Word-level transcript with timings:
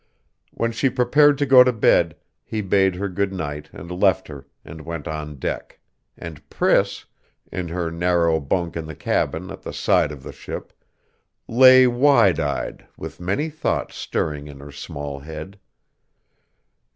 When 0.51 0.71
she 0.71 0.89
prepared 0.89 1.37
to 1.37 1.45
go 1.45 1.63
to 1.63 1.71
bed, 1.71 2.15
he 2.43 2.61
bade 2.61 2.95
her 2.95 3.07
good 3.07 3.31
night 3.31 3.69
and 3.71 3.91
left 3.91 4.27
her, 4.29 4.47
and 4.65 4.81
went 4.81 5.07
on 5.07 5.35
deck; 5.35 5.79
and 6.17 6.49
Priss, 6.49 7.05
in 7.51 7.67
her 7.67 7.91
narrow 7.91 8.39
bunk 8.39 8.75
in 8.75 8.87
the 8.87 8.95
cabin 8.95 9.51
at 9.51 9.61
the 9.61 9.73
side 9.73 10.11
of 10.11 10.23
the 10.23 10.33
ship, 10.33 10.73
lay 11.47 11.85
wide 11.85 12.39
eyed 12.39 12.87
with 12.97 13.19
many 13.21 13.47
thoughts 13.51 13.95
stirring 13.95 14.47
in 14.47 14.59
her 14.59 14.71
small 14.71 15.19
head. 15.19 15.59